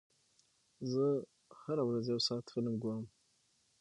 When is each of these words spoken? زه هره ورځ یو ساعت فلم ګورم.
زه 0.91 1.03
هره 1.61 1.83
ورځ 1.85 2.03
یو 2.13 2.19
ساعت 2.27 2.45
فلم 2.53 2.73
ګورم. 2.83 3.05